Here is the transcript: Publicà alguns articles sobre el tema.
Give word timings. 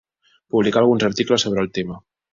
Publicà 0.55 0.81
alguns 0.83 1.05
articles 1.11 1.45
sobre 1.47 1.63
el 1.67 1.71
tema. 1.79 2.03